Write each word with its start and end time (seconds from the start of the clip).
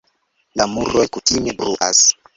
La 0.61 0.67
muroj 0.71 1.05
kutime 1.19 1.57
bruas. 1.61 2.05